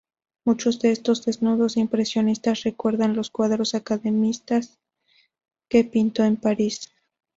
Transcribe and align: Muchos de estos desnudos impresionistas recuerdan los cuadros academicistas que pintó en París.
Muchos 0.45 0.79
de 0.79 0.89
estos 0.91 1.25
desnudos 1.25 1.77
impresionistas 1.77 2.63
recuerdan 2.63 3.15
los 3.15 3.29
cuadros 3.29 3.75
academicistas 3.75 4.79
que 5.69 5.83
pintó 5.83 6.23
en 6.23 6.37
París. 6.37 6.89